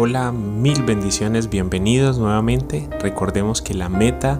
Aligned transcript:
Hola, 0.00 0.30
mil 0.30 0.84
bendiciones, 0.84 1.50
bienvenidos 1.50 2.18
nuevamente. 2.18 2.88
Recordemos 3.00 3.60
que 3.60 3.74
la 3.74 3.88
meta 3.88 4.38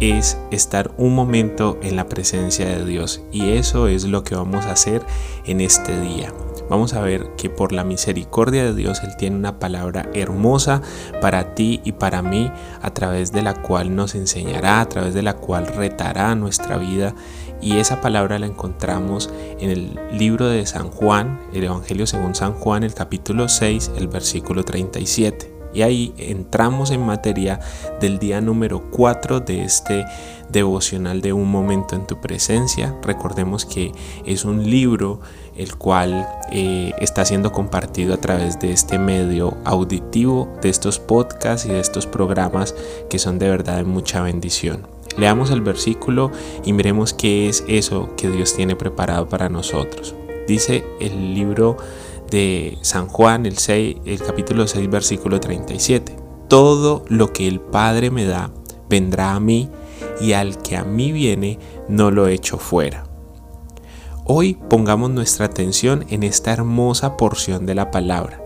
es 0.00 0.36
estar 0.50 0.90
un 0.96 1.14
momento 1.14 1.78
en 1.80 1.94
la 1.94 2.08
presencia 2.08 2.66
de 2.66 2.84
Dios 2.84 3.22
y 3.30 3.50
eso 3.50 3.86
es 3.86 4.02
lo 4.02 4.24
que 4.24 4.34
vamos 4.34 4.66
a 4.66 4.72
hacer 4.72 5.06
en 5.44 5.60
este 5.60 6.00
día 6.00 6.32
vamos 6.68 6.94
a 6.94 7.00
ver 7.00 7.30
que 7.36 7.50
por 7.50 7.72
la 7.72 7.84
misericordia 7.84 8.64
de 8.64 8.74
Dios 8.74 9.02
Él 9.02 9.16
tiene 9.16 9.36
una 9.36 9.58
palabra 9.58 10.08
hermosa 10.14 10.82
para 11.20 11.54
ti 11.54 11.80
y 11.84 11.92
para 11.92 12.22
mí, 12.22 12.50
a 12.82 12.90
través 12.90 13.32
de 13.32 13.42
la 13.42 13.54
cual 13.54 13.94
nos 13.94 14.14
enseñará, 14.14 14.80
a 14.80 14.88
través 14.88 15.14
de 15.14 15.22
la 15.22 15.34
cual 15.34 15.66
retará 15.66 16.34
nuestra 16.34 16.76
vida. 16.76 17.14
Y 17.60 17.78
esa 17.78 18.00
palabra 18.00 18.38
la 18.38 18.46
encontramos 18.46 19.30
en 19.58 19.70
el 19.70 19.98
libro 20.12 20.48
de 20.48 20.66
San 20.66 20.90
Juan, 20.90 21.40
el 21.52 21.64
Evangelio 21.64 22.06
según 22.06 22.34
San 22.34 22.52
Juan, 22.54 22.82
el 22.82 22.94
capítulo 22.94 23.48
6, 23.48 23.92
el 23.96 24.08
versículo 24.08 24.64
37. 24.64 25.56
Y 25.76 25.82
ahí 25.82 26.14
entramos 26.16 26.90
en 26.90 27.04
materia 27.04 27.60
del 28.00 28.18
día 28.18 28.40
número 28.40 28.90
4 28.90 29.40
de 29.40 29.64
este 29.64 30.06
devocional 30.48 31.20
de 31.20 31.34
un 31.34 31.50
momento 31.50 31.94
en 31.94 32.06
tu 32.06 32.18
presencia. 32.18 32.94
Recordemos 33.02 33.66
que 33.66 33.92
es 34.24 34.46
un 34.46 34.70
libro 34.70 35.20
el 35.54 35.76
cual 35.76 36.26
eh, 36.50 36.92
está 36.98 37.26
siendo 37.26 37.52
compartido 37.52 38.14
a 38.14 38.16
través 38.16 38.58
de 38.58 38.72
este 38.72 38.98
medio 38.98 39.56
auditivo, 39.64 40.48
de 40.62 40.70
estos 40.70 40.98
podcasts 40.98 41.66
y 41.66 41.70
de 41.70 41.80
estos 41.80 42.06
programas 42.06 42.74
que 43.10 43.18
son 43.18 43.38
de 43.38 43.50
verdad 43.50 43.76
de 43.76 43.84
mucha 43.84 44.22
bendición. 44.22 44.95
Leamos 45.16 45.50
el 45.50 45.62
versículo 45.62 46.30
y 46.64 46.72
miremos 46.72 47.14
qué 47.14 47.48
es 47.48 47.64
eso 47.68 48.10
que 48.16 48.28
Dios 48.28 48.54
tiene 48.54 48.76
preparado 48.76 49.28
para 49.28 49.48
nosotros. 49.48 50.14
Dice 50.46 50.84
el 51.00 51.34
libro 51.34 51.76
de 52.30 52.78
San 52.82 53.08
Juan, 53.08 53.46
el, 53.46 53.56
6, 53.58 53.96
el 54.04 54.22
capítulo 54.22 54.66
6, 54.66 54.90
versículo 54.90 55.40
37. 55.40 56.16
Todo 56.48 57.04
lo 57.08 57.32
que 57.32 57.48
el 57.48 57.60
Padre 57.60 58.10
me 58.10 58.24
da 58.24 58.50
vendrá 58.88 59.34
a 59.34 59.40
mí 59.40 59.70
y 60.20 60.32
al 60.32 60.58
que 60.58 60.76
a 60.76 60.84
mí 60.84 61.12
viene 61.12 61.58
no 61.88 62.10
lo 62.10 62.28
echo 62.28 62.58
fuera. 62.58 63.04
Hoy 64.24 64.54
pongamos 64.68 65.10
nuestra 65.10 65.46
atención 65.46 66.04
en 66.08 66.22
esta 66.22 66.52
hermosa 66.52 67.16
porción 67.16 67.64
de 67.64 67.74
la 67.74 67.90
palabra 67.90 68.45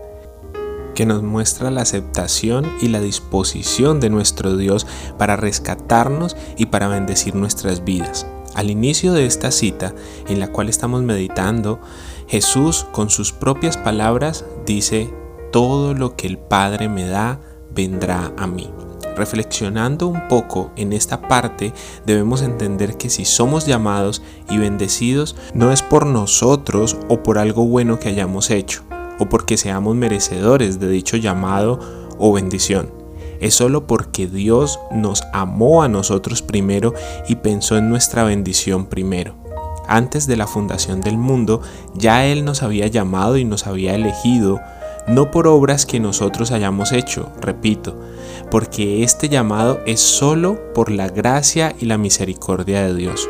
que 0.93 1.05
nos 1.05 1.23
muestra 1.23 1.71
la 1.71 1.81
aceptación 1.81 2.65
y 2.81 2.87
la 2.87 2.99
disposición 2.99 3.99
de 3.99 4.09
nuestro 4.09 4.57
Dios 4.57 4.87
para 5.17 5.35
rescatarnos 5.35 6.35
y 6.57 6.67
para 6.67 6.87
bendecir 6.87 7.35
nuestras 7.35 7.83
vidas. 7.83 8.27
Al 8.53 8.69
inicio 8.69 9.13
de 9.13 9.25
esta 9.25 9.51
cita, 9.51 9.93
en 10.27 10.39
la 10.39 10.51
cual 10.51 10.67
estamos 10.67 11.01
meditando, 11.03 11.79
Jesús 12.27 12.85
con 12.91 13.09
sus 13.09 13.31
propias 13.31 13.77
palabras 13.77 14.45
dice, 14.65 15.13
todo 15.51 15.93
lo 15.93 16.15
que 16.15 16.27
el 16.27 16.37
Padre 16.37 16.89
me 16.89 17.07
da 17.07 17.39
vendrá 17.73 18.33
a 18.37 18.47
mí. 18.47 18.69
Reflexionando 19.15 20.07
un 20.07 20.27
poco 20.27 20.71
en 20.75 20.93
esta 20.93 21.21
parte, 21.21 21.73
debemos 22.05 22.41
entender 22.41 22.97
que 22.97 23.09
si 23.09 23.25
somos 23.25 23.65
llamados 23.65 24.21
y 24.49 24.57
bendecidos, 24.57 25.35
no 25.53 25.71
es 25.71 25.81
por 25.81 26.05
nosotros 26.05 26.97
o 27.09 27.21
por 27.21 27.37
algo 27.37 27.65
bueno 27.65 27.99
que 27.99 28.09
hayamos 28.09 28.49
hecho, 28.49 28.83
o 29.21 29.29
porque 29.29 29.55
seamos 29.55 29.95
merecedores 29.95 30.79
de 30.79 30.89
dicho 30.89 31.15
llamado 31.15 31.79
o 32.17 32.33
bendición 32.33 33.01
es 33.41 33.55
solo 33.55 33.87
porque 33.87 34.27
Dios 34.27 34.79
nos 34.91 35.23
amó 35.33 35.83
a 35.83 35.89
nosotros 35.89 36.41
primero 36.43 36.93
y 37.27 37.35
pensó 37.35 37.75
en 37.75 37.89
nuestra 37.89 38.23
bendición 38.23 38.85
primero. 38.85 39.33
Antes 39.87 40.27
de 40.27 40.37
la 40.37 40.45
fundación 40.45 41.01
del 41.01 41.17
mundo, 41.17 41.61
ya 41.95 42.25
Él 42.25 42.45
nos 42.45 42.61
había 42.61 42.85
llamado 42.87 43.37
y 43.37 43.43
nos 43.43 43.65
había 43.65 43.95
elegido, 43.95 44.59
no 45.07 45.31
por 45.31 45.47
obras 45.47 45.87
que 45.87 45.99
nosotros 45.99 46.51
hayamos 46.51 46.91
hecho, 46.91 47.31
repito, 47.41 47.99
porque 48.51 49.03
este 49.03 49.27
llamado 49.27 49.81
es 49.87 49.99
solo 49.99 50.59
por 50.73 50.91
la 50.91 51.09
gracia 51.09 51.75
y 51.79 51.85
la 51.85 51.97
misericordia 51.97 52.83
de 52.83 52.93
Dios. 52.93 53.27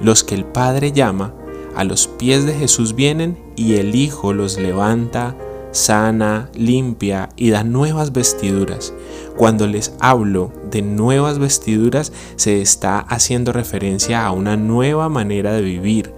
Los 0.00 0.24
que 0.24 0.34
el 0.34 0.46
Padre 0.46 0.92
llama, 0.92 1.34
a 1.76 1.84
los 1.84 2.06
pies 2.06 2.46
de 2.46 2.54
Jesús 2.54 2.94
vienen 2.94 3.38
y 3.56 3.74
el 3.74 3.94
Hijo 3.94 4.32
los 4.32 4.58
levanta, 4.58 5.36
sana, 5.72 6.50
limpia 6.54 7.30
y 7.36 7.50
da 7.50 7.64
nuevas 7.64 8.12
vestiduras. 8.12 8.92
Cuando 9.36 9.66
les 9.66 9.94
hablo 9.98 10.52
de 10.70 10.82
nuevas 10.82 11.38
vestiduras, 11.38 12.12
se 12.36 12.60
está 12.60 12.98
haciendo 12.98 13.52
referencia 13.52 14.24
a 14.24 14.32
una 14.32 14.56
nueva 14.56 15.08
manera 15.08 15.52
de 15.52 15.62
vivir. 15.62 16.12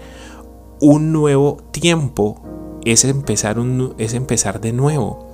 Un 0.81 1.13
nuevo 1.13 1.59
tiempo 1.71 2.43
es 2.85 3.05
empezar, 3.05 3.59
un, 3.59 3.95
es 3.99 4.15
empezar 4.15 4.61
de 4.61 4.73
nuevo. 4.73 5.29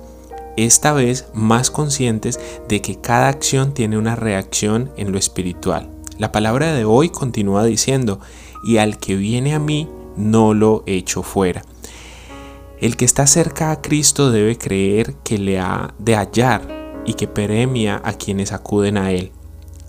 Esta 0.57 0.93
vez 0.93 1.27
más 1.33 1.71
conscientes 1.71 2.39
de 2.67 2.81
que 2.81 2.99
cada 2.99 3.29
acción 3.29 3.73
tiene 3.73 3.97
una 3.97 4.15
reacción 4.15 4.91
en 4.97 5.11
lo 5.11 5.17
espiritual. 5.17 5.89
La 6.17 6.31
palabra 6.31 6.73
de 6.73 6.85
hoy 6.85 7.09
continúa 7.09 7.63
diciendo, 7.63 8.19
y 8.63 8.77
al 8.77 8.99
que 8.99 9.15
viene 9.15 9.55
a 9.55 9.59
mí, 9.59 9.89
no 10.15 10.53
lo 10.53 10.83
echo 10.85 11.23
fuera. 11.23 11.63
El 12.81 12.97
que 12.97 13.05
está 13.05 13.27
cerca 13.27 13.69
a 13.69 13.79
Cristo 13.79 14.31
debe 14.31 14.57
creer 14.57 15.13
que 15.23 15.37
le 15.37 15.59
ha 15.59 15.93
de 15.99 16.15
hallar 16.15 17.03
y 17.05 17.13
que 17.13 17.27
premia 17.27 18.01
a 18.03 18.13
quienes 18.13 18.51
acuden 18.51 18.97
a 18.97 19.11
Él. 19.11 19.31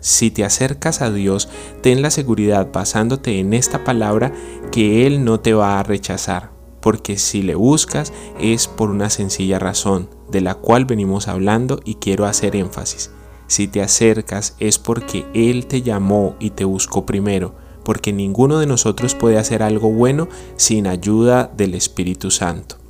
Si 0.01 0.31
te 0.31 0.45
acercas 0.45 1.01
a 1.01 1.11
Dios, 1.11 1.49
ten 1.81 2.03
la 2.03 2.11
seguridad 2.11 2.69
basándote 2.71 3.39
en 3.39 3.55
esta 3.55 3.83
palabra 3.83 4.35
que 4.71 5.07
Él 5.07 5.25
no 5.25 5.41
te 5.41 5.55
va 5.55 5.81
a 5.81 5.83
rechazar, 5.83 6.51
porque 6.81 7.17
si 7.17 7.41
le 7.41 7.55
buscas 7.55 8.13
es 8.39 8.69
por 8.69 8.91
una 8.91 9.09
sencilla 9.09 9.59
razón, 9.59 10.11
de 10.31 10.43
la 10.43 10.57
cual 10.57 10.85
venimos 10.85 11.29
hablando 11.29 11.81
y 11.87 11.95
quiero 11.95 12.27
hacer 12.27 12.57
énfasis. 12.57 13.11
Si 13.47 13.69
te 13.69 13.81
acercas 13.81 14.55
es 14.59 14.79
porque 14.79 15.25
Él 15.33 15.65
te 15.65 15.81
llamó 15.81 16.37
y 16.39 16.51
te 16.51 16.67
buscó 16.67 17.07
primero, 17.07 17.55
porque 17.85 18.13
ninguno 18.13 18.59
de 18.59 18.67
nosotros 18.67 19.15
puede 19.15 19.39
hacer 19.39 19.63
algo 19.63 19.91
bueno 19.91 20.29
sin 20.57 20.87
ayuda 20.87 21.51
del 21.57 21.73
Espíritu 21.73 22.31
Santo. 22.31 22.82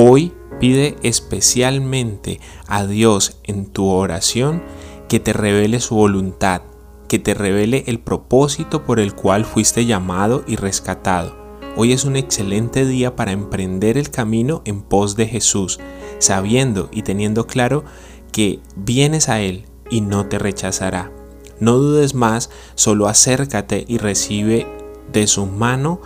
Hoy 0.00 0.32
pide 0.60 0.94
especialmente 1.02 2.38
a 2.68 2.86
Dios 2.86 3.40
en 3.42 3.66
tu 3.66 3.88
oración 3.88 4.62
que 5.08 5.18
te 5.18 5.32
revele 5.32 5.80
su 5.80 5.96
voluntad, 5.96 6.62
que 7.08 7.18
te 7.18 7.34
revele 7.34 7.82
el 7.88 7.98
propósito 7.98 8.84
por 8.84 9.00
el 9.00 9.16
cual 9.16 9.44
fuiste 9.44 9.86
llamado 9.86 10.44
y 10.46 10.54
rescatado. 10.54 11.36
Hoy 11.76 11.92
es 11.92 12.04
un 12.04 12.14
excelente 12.14 12.86
día 12.86 13.16
para 13.16 13.32
emprender 13.32 13.98
el 13.98 14.12
camino 14.12 14.62
en 14.66 14.82
pos 14.82 15.16
de 15.16 15.26
Jesús, 15.26 15.80
sabiendo 16.20 16.90
y 16.92 17.02
teniendo 17.02 17.48
claro 17.48 17.82
que 18.30 18.60
vienes 18.76 19.28
a 19.28 19.40
Él 19.40 19.64
y 19.90 20.00
no 20.00 20.26
te 20.26 20.38
rechazará. 20.38 21.10
No 21.58 21.72
dudes 21.76 22.14
más, 22.14 22.50
solo 22.76 23.08
acércate 23.08 23.84
y 23.88 23.98
recibe 23.98 24.64
de 25.10 25.26
su 25.26 25.46
mano 25.46 26.00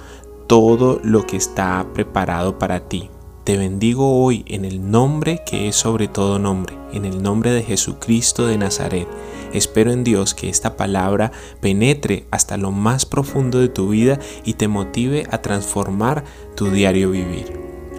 todo 0.47 0.99
lo 1.05 1.27
que 1.27 1.37
está 1.37 1.87
preparado 1.93 2.59
para 2.59 2.89
ti. 2.89 3.11
Te 3.45 3.57
bendigo 3.57 4.23
hoy 4.23 4.45
en 4.47 4.65
el 4.65 4.93
nombre 4.93 5.43
que 5.45 5.67
es 5.67 5.75
sobre 5.75 6.07
todo 6.07 6.39
nombre, 6.39 6.77
en 6.93 7.05
el 7.05 7.25
nombre 7.25 7.51
de 7.51 7.65
Jesucristo 7.65 8.47
de 8.47 8.57
Nazaret. 8.57 9.09
Espero 9.53 9.91
en 9.91 10.05
Dios 10.05 10.33
que 10.33 10.49
esta 10.49 10.77
palabra 10.77 11.33
penetre 11.61 12.29
hasta 12.31 12.57
lo 12.57 12.71
más 12.71 13.05
profundo 13.05 13.59
de 13.59 13.69
tu 13.69 13.89
vida 13.89 14.21
y 14.45 14.55
te 14.55 14.69
motive 14.69 15.27
a 15.33 15.43
transformar 15.43 16.23
tu 16.55 16.71
diario 16.71 17.11
vivir. 17.11 17.59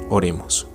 Oremos. 0.09 0.67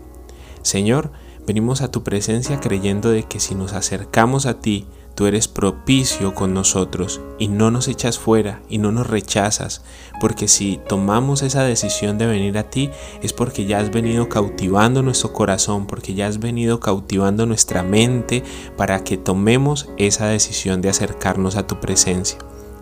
Señor, 0.60 1.12
venimos 1.46 1.80
a 1.80 1.90
tu 1.90 2.04
presencia 2.04 2.60
creyendo 2.60 3.08
de 3.08 3.22
que 3.22 3.40
si 3.40 3.54
nos 3.54 3.72
acercamos 3.72 4.44
a 4.44 4.60
ti, 4.60 4.86
Tú 5.18 5.26
eres 5.26 5.48
propicio 5.48 6.32
con 6.32 6.54
nosotros 6.54 7.20
y 7.40 7.48
no 7.48 7.72
nos 7.72 7.88
echas 7.88 8.20
fuera 8.20 8.62
y 8.68 8.78
no 8.78 8.92
nos 8.92 9.08
rechazas, 9.08 9.82
porque 10.20 10.46
si 10.46 10.78
tomamos 10.88 11.42
esa 11.42 11.64
decisión 11.64 12.18
de 12.18 12.26
venir 12.28 12.56
a 12.56 12.70
ti 12.70 12.90
es 13.20 13.32
porque 13.32 13.66
ya 13.66 13.80
has 13.80 13.90
venido 13.90 14.28
cautivando 14.28 15.02
nuestro 15.02 15.32
corazón, 15.32 15.88
porque 15.88 16.14
ya 16.14 16.28
has 16.28 16.38
venido 16.38 16.78
cautivando 16.78 17.46
nuestra 17.46 17.82
mente 17.82 18.44
para 18.76 19.02
que 19.02 19.16
tomemos 19.16 19.88
esa 19.96 20.28
decisión 20.28 20.82
de 20.82 20.90
acercarnos 20.90 21.56
a 21.56 21.66
tu 21.66 21.80
presencia. 21.80 22.38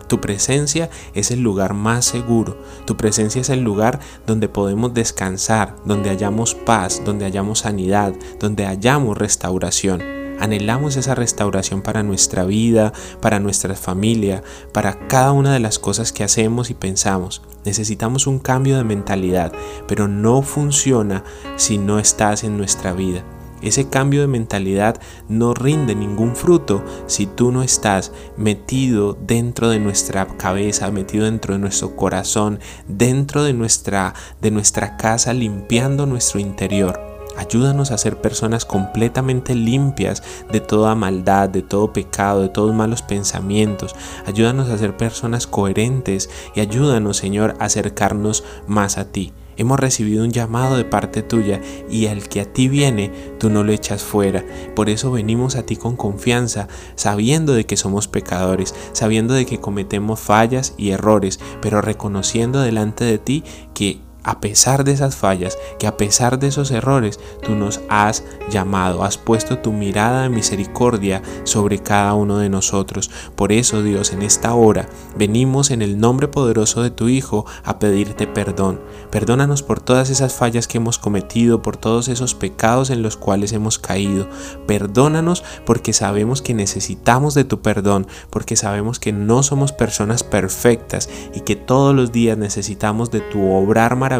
Tu 0.07 0.21
presencia 0.21 0.91
es 1.15 1.31
el 1.31 1.41
lugar 1.41 1.73
más 1.73 2.05
seguro. 2.05 2.55
Tu 2.85 2.95
presencia 2.97 3.41
es 3.41 3.49
el 3.49 3.61
lugar 3.61 3.99
donde 4.27 4.47
podemos 4.47 4.93
descansar, 4.93 5.75
donde 5.85 6.11
hallamos 6.11 6.53
paz, 6.53 7.01
donde 7.03 7.25
hallamos 7.25 7.59
sanidad, 7.61 8.13
donde 8.39 8.67
hallamos 8.67 9.17
restauración. 9.17 10.16
Anhelamos 10.39 10.95
esa 10.97 11.15
restauración 11.15 11.81
para 11.81 12.03
nuestra 12.03 12.43
vida, 12.43 12.93
para 13.21 13.39
nuestra 13.39 13.75
familia, 13.75 14.43
para 14.71 15.07
cada 15.07 15.31
una 15.31 15.53
de 15.53 15.59
las 15.59 15.79
cosas 15.79 16.11
que 16.11 16.23
hacemos 16.23 16.69
y 16.69 16.73
pensamos. 16.73 17.41
Necesitamos 17.65 18.27
un 18.27 18.39
cambio 18.39 18.77
de 18.77 18.83
mentalidad, 18.83 19.51
pero 19.87 20.07
no 20.07 20.41
funciona 20.41 21.23
si 21.55 21.77
no 21.77 21.99
estás 21.99 22.43
en 22.43 22.57
nuestra 22.57 22.93
vida. 22.93 23.23
Ese 23.61 23.89
cambio 23.89 24.21
de 24.21 24.27
mentalidad 24.27 25.01
no 25.27 25.55
rinde 25.55 25.95
ningún 25.95 26.35
fruto 26.35 26.83
si 27.07 27.25
tú 27.25 27.51
no 27.51 27.63
estás 27.63 28.11
metido 28.37 29.17
dentro 29.19 29.69
de 29.69 29.79
nuestra 29.79 30.27
cabeza, 30.27 30.91
metido 30.91 31.25
dentro 31.25 31.55
de 31.55 31.59
nuestro 31.59 31.95
corazón, 31.95 32.59
dentro 32.87 33.43
de 33.43 33.53
nuestra, 33.53 34.13
de 34.41 34.51
nuestra 34.51 34.95
casa, 34.97 35.33
limpiando 35.33 36.05
nuestro 36.05 36.39
interior. 36.39 37.06
Ayúdanos 37.37 37.91
a 37.91 37.97
ser 37.97 38.19
personas 38.19 38.65
completamente 38.65 39.55
limpias 39.55 40.23
de 40.51 40.59
toda 40.59 40.95
maldad, 40.95 41.49
de 41.49 41.61
todo 41.61 41.93
pecado, 41.93 42.41
de 42.41 42.49
todos 42.49 42.73
malos 42.73 43.01
pensamientos. 43.01 43.95
Ayúdanos 44.25 44.69
a 44.69 44.77
ser 44.77 44.97
personas 44.97 45.47
coherentes 45.47 46.29
y 46.55 46.59
ayúdanos, 46.59 47.17
Señor, 47.17 47.55
a 47.59 47.65
acercarnos 47.65 48.43
más 48.67 48.97
a 48.97 49.11
ti. 49.11 49.33
Hemos 49.57 49.79
recibido 49.79 50.23
un 50.23 50.31
llamado 50.31 50.77
de 50.77 50.85
parte 50.85 51.23
tuya 51.23 51.61
y 51.89 52.05
al 52.07 52.29
que 52.29 52.41
a 52.41 52.45
ti 52.45 52.67
viene, 52.67 53.11
tú 53.39 53.49
no 53.49 53.63
lo 53.63 53.71
echas 53.71 54.03
fuera. 54.03 54.45
Por 54.75 54.87
eso 54.87 55.11
venimos 55.11 55.55
a 55.55 55.63
ti 55.63 55.75
con 55.75 55.95
confianza, 55.95 56.67
sabiendo 56.95 57.53
de 57.53 57.65
que 57.65 57.75
somos 57.75 58.07
pecadores, 58.07 58.75
sabiendo 58.93 59.33
de 59.33 59.47
que 59.47 59.59
cometemos 59.59 60.19
fallas 60.19 60.75
y 60.77 60.91
errores, 60.91 61.39
pero 61.59 61.81
reconociendo 61.81 62.61
delante 62.61 63.03
de 63.03 63.17
ti 63.17 63.43
que 63.73 63.99
a 64.27 64.41
pesar 64.41 64.83
de 64.83 64.91
esas 64.91 65.15
fallas, 65.15 65.57
que 65.79 65.87
a 65.87 65.95
pesar 65.95 66.37
de 66.37 66.47
esos 66.47 66.69
errores, 66.71 67.17
tú 67.41 67.55
nos 67.55 67.79
has 67.87 68.25
llamado, 68.49 69.05
has 69.05 69.17
puesto 69.17 69.59
tu 69.59 69.71
mirada 69.71 70.23
de 70.23 70.29
misericordia 70.29 71.21
sobre 71.45 71.79
cada 71.79 72.13
uno 72.13 72.37
de 72.37 72.49
nosotros. 72.49 73.09
Por 73.37 73.53
eso, 73.53 73.83
Dios, 73.83 74.11
en 74.11 74.21
esta 74.21 74.53
hora 74.53 74.89
venimos 75.15 75.71
en 75.71 75.81
el 75.81 75.97
nombre 75.97 76.27
poderoso 76.27 76.83
de 76.83 76.91
tu 76.91 77.07
Hijo 77.07 77.45
a 77.63 77.79
pedirte 77.79 78.27
perdón. 78.27 78.81
Perdónanos 79.11 79.63
por 79.63 79.79
todas 79.79 80.09
esas 80.09 80.33
fallas 80.33 80.67
que 80.67 80.77
hemos 80.77 80.99
cometido, 80.99 81.61
por 81.61 81.77
todos 81.77 82.09
esos 82.09 82.35
pecados 82.35 82.89
en 82.89 83.03
los 83.03 83.15
cuales 83.15 83.53
hemos 83.53 83.79
caído. 83.79 84.27
Perdónanos 84.67 85.45
porque 85.65 85.93
sabemos 85.93 86.41
que 86.41 86.53
necesitamos 86.53 87.33
de 87.33 87.45
tu 87.45 87.61
perdón, 87.61 88.07
porque 88.29 88.57
sabemos 88.57 88.99
que 88.99 89.13
no 89.13 89.41
somos 89.41 89.71
personas 89.71 90.23
perfectas 90.23 91.07
y 91.33 91.39
que 91.39 91.55
todos 91.55 91.95
los 91.95 92.11
días 92.11 92.37
necesitamos 92.37 93.09
de 93.09 93.21
tu 93.21 93.49
obrar 93.49 93.95
maravilloso 93.95 94.16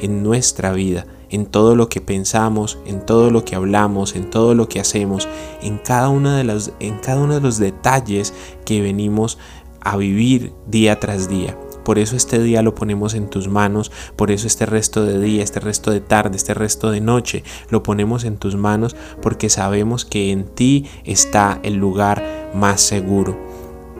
en 0.00 0.22
nuestra 0.22 0.72
vida, 0.72 1.06
en 1.30 1.46
todo 1.46 1.76
lo 1.76 1.88
que 1.88 2.00
pensamos, 2.00 2.78
en 2.86 3.04
todo 3.04 3.30
lo 3.30 3.44
que 3.44 3.56
hablamos, 3.56 4.14
en 4.14 4.30
todo 4.30 4.54
lo 4.54 4.68
que 4.68 4.80
hacemos, 4.80 5.28
en 5.62 5.78
cada, 5.78 6.08
de 6.36 6.44
las, 6.44 6.72
en 6.80 6.98
cada 6.98 7.22
uno 7.22 7.34
de 7.34 7.40
los 7.40 7.58
detalles 7.58 8.32
que 8.64 8.80
venimos 8.80 9.38
a 9.80 9.96
vivir 9.96 10.52
día 10.66 11.00
tras 11.00 11.28
día. 11.28 11.58
Por 11.84 11.98
eso 11.98 12.16
este 12.16 12.38
día 12.38 12.62
lo 12.62 12.74
ponemos 12.74 13.12
en 13.12 13.28
tus 13.28 13.48
manos, 13.48 13.92
por 14.16 14.30
eso 14.30 14.46
este 14.46 14.64
resto 14.64 15.04
de 15.04 15.20
día, 15.20 15.42
este 15.42 15.60
resto 15.60 15.90
de 15.90 16.00
tarde, 16.00 16.36
este 16.36 16.54
resto 16.54 16.90
de 16.90 17.02
noche, 17.02 17.44
lo 17.68 17.82
ponemos 17.82 18.24
en 18.24 18.38
tus 18.38 18.56
manos 18.56 18.96
porque 19.20 19.50
sabemos 19.50 20.06
que 20.06 20.30
en 20.30 20.44
ti 20.44 20.86
está 21.04 21.60
el 21.62 21.74
lugar 21.74 22.50
más 22.54 22.80
seguro 22.80 23.53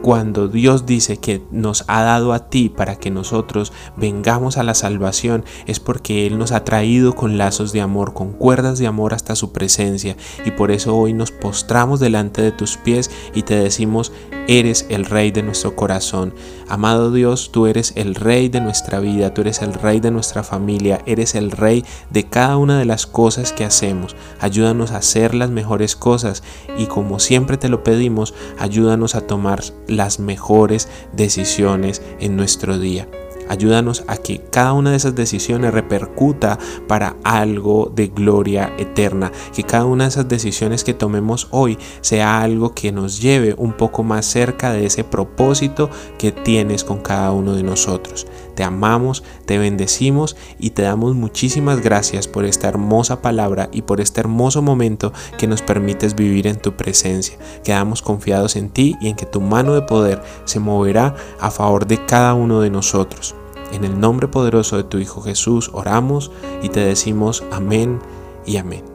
cuando 0.05 0.47
Dios 0.47 0.85
dice 0.85 1.17
que 1.17 1.41
nos 1.49 1.83
ha 1.87 2.03
dado 2.03 2.33
a 2.33 2.47
ti 2.47 2.69
para 2.69 2.95
que 2.95 3.09
nosotros 3.09 3.73
vengamos 3.97 4.59
a 4.59 4.63
la 4.63 4.75
salvación, 4.75 5.43
es 5.65 5.79
porque 5.79 6.27
Él 6.27 6.37
nos 6.37 6.51
ha 6.51 6.63
traído 6.63 7.15
con 7.15 7.39
lazos 7.39 7.71
de 7.71 7.81
amor, 7.81 8.13
con 8.13 8.31
cuerdas 8.31 8.77
de 8.77 8.85
amor 8.85 9.15
hasta 9.15 9.35
su 9.35 9.51
presencia. 9.51 10.15
Y 10.45 10.51
por 10.51 10.69
eso 10.69 10.95
hoy 10.95 11.13
nos 11.13 11.31
postramos 11.31 11.99
delante 11.99 12.43
de 12.43 12.51
tus 12.51 12.77
pies 12.77 13.09
y 13.33 13.41
te 13.41 13.55
decimos, 13.55 14.11
eres 14.47 14.85
el 14.89 15.05
Rey 15.05 15.31
de 15.31 15.41
nuestro 15.41 15.75
corazón. 15.75 16.35
Amado 16.67 17.11
Dios, 17.11 17.49
tú 17.51 17.65
eres 17.65 17.93
el 17.95 18.13
Rey 18.13 18.47
de 18.49 18.61
nuestra 18.61 18.99
vida, 18.99 19.33
tú 19.33 19.41
eres 19.41 19.63
el 19.63 19.73
Rey 19.73 19.99
de 20.01 20.11
nuestra 20.11 20.43
familia, 20.43 21.01
eres 21.07 21.33
el 21.33 21.49
Rey 21.49 21.83
de 22.11 22.25
cada 22.25 22.57
una 22.57 22.77
de 22.77 22.85
las 22.85 23.07
cosas 23.07 23.53
que 23.53 23.65
hacemos. 23.65 24.15
Ayúdanos 24.39 24.91
a 24.91 24.97
hacer 24.97 25.33
las 25.33 25.49
mejores 25.49 25.95
cosas 25.95 26.43
y 26.77 26.85
como 26.85 27.19
siempre 27.19 27.57
te 27.57 27.69
lo 27.69 27.83
pedimos, 27.83 28.35
ayúdanos 28.59 29.15
a 29.15 29.21
tomar 29.21 29.63
las 29.95 30.19
mejores 30.19 30.87
decisiones 31.13 32.01
en 32.19 32.35
nuestro 32.35 32.79
día. 32.79 33.07
Ayúdanos 33.47 34.03
a 34.07 34.17
que 34.17 34.39
cada 34.39 34.73
una 34.73 34.91
de 34.91 34.97
esas 34.97 35.15
decisiones 35.15 35.73
repercuta 35.73 36.57
para 36.87 37.15
algo 37.23 37.91
de 37.93 38.07
gloria 38.07 38.73
eterna. 38.77 39.31
Que 39.53 39.63
cada 39.63 39.85
una 39.85 40.05
de 40.05 40.09
esas 40.09 40.27
decisiones 40.27 40.83
que 40.83 40.93
tomemos 40.93 41.47
hoy 41.51 41.77
sea 42.01 42.41
algo 42.41 42.73
que 42.73 42.91
nos 42.91 43.21
lleve 43.21 43.53
un 43.57 43.73
poco 43.73 44.03
más 44.03 44.25
cerca 44.25 44.73
de 44.73 44.85
ese 44.85 45.03
propósito 45.03 45.89
que 46.17 46.31
tienes 46.31 46.83
con 46.83 46.99
cada 46.99 47.31
uno 47.31 47.53
de 47.53 47.63
nosotros. 47.63 48.25
Te 48.55 48.63
amamos, 48.63 49.23
te 49.45 49.57
bendecimos 49.57 50.35
y 50.57 50.71
te 50.71 50.81
damos 50.81 51.15
muchísimas 51.15 51.81
gracias 51.81 52.27
por 52.27 52.45
esta 52.45 52.67
hermosa 52.67 53.21
palabra 53.21 53.69
y 53.71 53.83
por 53.83 54.01
este 54.01 54.21
hermoso 54.21 54.61
momento 54.61 55.13
que 55.37 55.47
nos 55.47 55.61
permites 55.61 56.15
vivir 56.15 56.47
en 56.47 56.57
tu 56.57 56.75
presencia. 56.75 57.37
Quedamos 57.63 58.01
confiados 58.01 58.55
en 58.55 58.69
ti 58.69 58.95
y 59.01 59.09
en 59.09 59.15
que 59.15 59.25
tu 59.25 59.41
mano 59.41 59.73
de 59.73 59.81
poder 59.81 60.23
se 60.45 60.59
moverá 60.59 61.15
a 61.39 61.51
favor 61.51 61.85
de 61.85 62.03
cada 62.05 62.33
uno 62.33 62.61
de 62.61 62.69
nosotros. 62.69 63.35
En 63.71 63.83
el 63.83 63.99
nombre 63.99 64.27
poderoso 64.27 64.77
de 64.77 64.83
tu 64.83 64.99
Hijo 64.99 65.21
Jesús 65.21 65.69
oramos 65.73 66.31
y 66.61 66.69
te 66.69 66.79
decimos 66.79 67.43
amén 67.51 67.99
y 68.45 68.57
amén. 68.57 68.94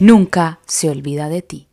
nunca 0.00 0.58
se 0.66 0.90
olvida 0.90 1.28
de 1.28 1.42
ti. 1.42 1.69